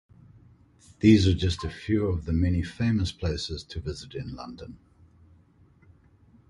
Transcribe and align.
These 0.99 1.27
are 1.27 1.35
just 1.35 1.63
a 1.63 1.69
few 1.69 2.07
of 2.07 2.25
the 2.25 2.33
many 2.33 2.63
famous 2.63 3.11
places 3.11 3.63
to 3.65 3.79
visit 3.79 4.15
in 4.15 4.35
London. 4.35 4.79